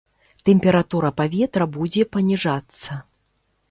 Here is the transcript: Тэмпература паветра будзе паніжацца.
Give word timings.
Тэмпература 0.47 1.13
паветра 1.21 1.69
будзе 1.79 2.09
паніжацца. 2.17 3.03